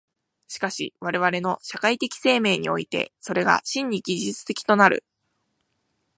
[0.47, 5.05] しかし我々の社会的生命において、それが真に技術的となる。